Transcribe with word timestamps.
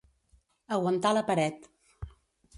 Aguantar 0.77 1.13
la 1.19 1.23
paret. 1.29 1.71